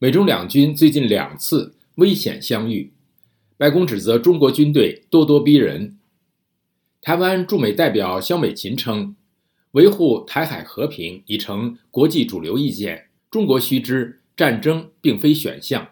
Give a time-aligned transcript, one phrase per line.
[0.00, 2.92] 美中两军最近两次危险相遇，
[3.56, 5.98] 白宫指责中国军队咄咄逼人。
[7.00, 9.16] 台湾驻美代表肖美琴称，
[9.72, 15.88] 维护台海和平已成国际主流意见，中国须知战争并非选项。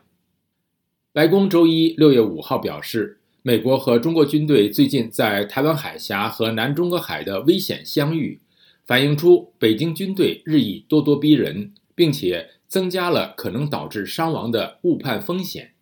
[1.13, 8.41] 白宫周一六月五号表示，美国和中国军队最近在台湾海峡和南中国海的危险相遇。
[8.85, 15.73] 反映出北京军队日益咄咄逼人，并且增加了可能导致伤亡的误判风险。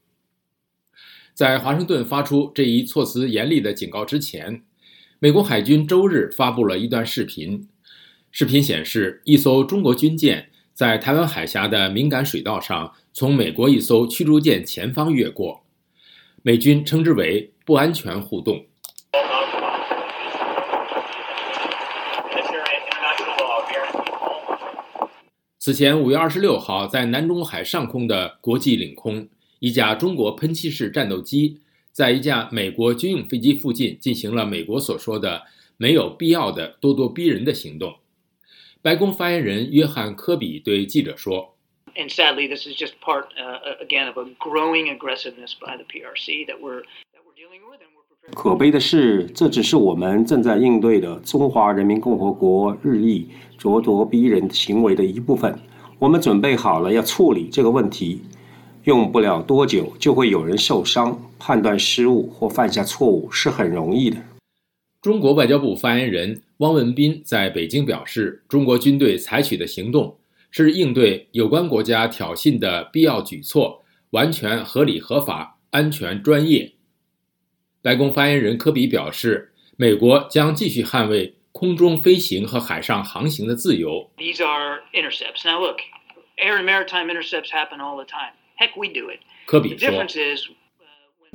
[1.35, 4.63] 在华盛顿发出这一措辞严厉的警告之前，
[5.19, 7.69] 美国海军周日发布了一段视频。
[8.31, 15.65] 视频显示，一艘中国军舰在台湾海峡的敏感水道上，从美国一艘驱逐舰前方越过，
[16.43, 18.67] 美军称之为“不安全互动”。
[25.65, 29.27] 此前，五月二十六号，在南中国海上空的国际领空，
[29.61, 31.59] 一架中国喷气式战斗机
[31.91, 35.45] 在一架美国军用飞机附近进行了美国所说的
[35.79, 37.97] 没有必要的咄咄逼人的行动。
[38.83, 41.57] 白宫发言人约翰·科比对记者说
[41.97, 43.29] ：“And sadly, this is just part
[43.81, 47.81] again of a growing aggressiveness by the PRC that we're that we're dealing with.”
[48.33, 55.57] 可悲的是，这只是我们正在应对的中华人民共和国日益咄咄逼人行为的一部分。
[55.99, 58.23] 我们准备好了要处理这个问题，
[58.85, 61.19] 用不了多久就会有人受伤。
[61.39, 64.17] 判断失误或犯下错误是很容易的。
[65.03, 70.17] 中国外交部发言人汪文斌在北京表示，中国军队采取的行动
[70.51, 76.73] 是应对有关国家挑衅的必要举措，完全合理、合法、安全、专业。
[77.85, 84.11] 白宫发言人科比表示，美国将继续捍卫空中飞行和海上航行的自由。
[84.17, 85.45] These are intercepts.
[85.45, 85.81] Now look,
[86.39, 88.33] air and maritime intercepts happen all the time.
[88.57, 89.19] Heck, we do it.
[89.45, 89.91] 科比说：“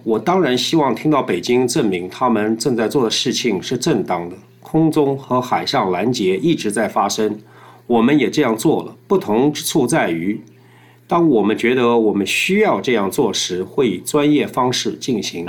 [0.03, 4.36] 我当然希望听到北京证明他们正在做的事情是正当的。
[4.60, 7.39] 空中和海上拦截一直在发生，
[7.86, 8.98] 我们也这样做了。
[9.08, 10.43] 不同之处在于。”
[11.09, 15.43] 当我们觉得我们需要这样做时，会以专业方式进行。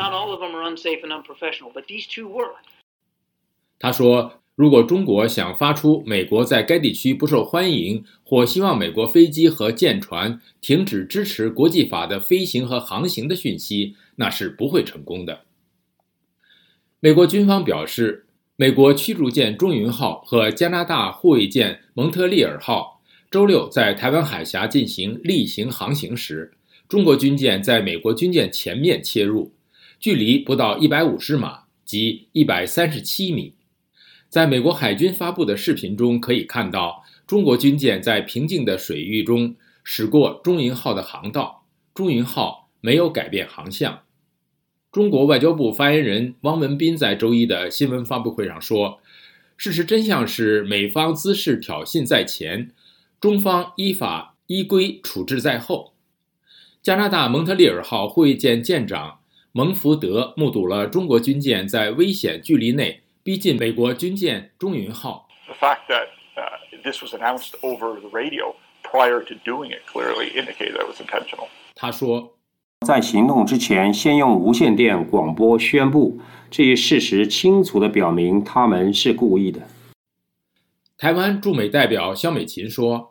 [3.78, 15.40] 他说：“如果中国想发出美国在该地区不受欢迎，或希望美国飞机和舰船停止支持国际法的飞行和航行的讯息，那是不会成功的。”
[17.00, 18.24] 美国军方表示，
[18.56, 22.96] 美国驱逐舰“中云号”和加拿大护卫舰“蒙特利尔号”。
[23.30, 26.52] 周六在台湾海峡进行例行航行时，
[26.88, 29.52] 中国军舰在美国军舰前面切入，
[30.00, 33.54] 距离不到一百五十码，即一百三十七米。
[34.28, 39.54] 在美国海军发布的视频中可以看到，中国军舰在平静的水域中
[39.84, 41.64] 驶过“中云号”的航道
[41.94, 44.00] ，“中云号”没有改变航向。
[44.90, 48.98] 中国外交部发言人汪文斌在周一的新闻发布会上说
[49.56, 52.72] ：“事实真相是，美方滋事挑衅在前。”
[53.20, 55.92] 中方依法依规处置在后。
[56.82, 59.18] 加拿大蒙特利尔号护卫舰舰长
[59.52, 65.28] 蒙福德目睹了中国军舰在危险距离内逼近美国军舰“中云号”。
[65.46, 66.08] The fact that
[66.82, 70.98] this was announced over the radio prior to doing it clearly indicated that it was
[71.00, 71.48] intentional.
[71.74, 72.38] 他说，
[72.86, 76.18] 在行动之前，先用无线电广播宣布，
[76.50, 79.68] 这一事实清楚地表明他们是故意的。
[80.96, 83.09] 台湾驻美代表肖美琴说：“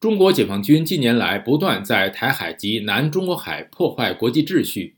[0.00, 4.96] 中国解放军近年来不断在台海及南中国海破坏国际秩序，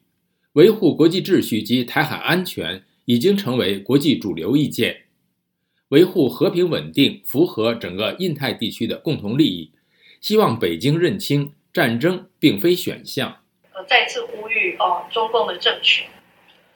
[0.53, 5.07] 维护国际秩序及台海安全已经成为国际主流意见。
[5.89, 9.73] 维护和平稳定符合整个印太地区的共同利益。
[10.21, 13.39] 希望北京认清战争并非选项。”
[13.75, 16.07] 呃，再次呼吁哦，中共的政权，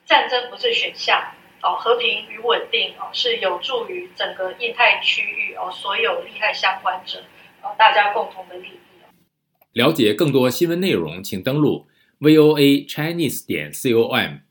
[0.05, 1.17] 战争不是选项。
[1.63, 7.23] 哦，和平与稳定哦，是有助于整个印太区域哦，所有利害相关者，
[7.77, 8.79] 大家共同的利益。
[9.73, 11.87] 了解更多新闻内容，请登录
[12.19, 14.46] voa chinese 点 com。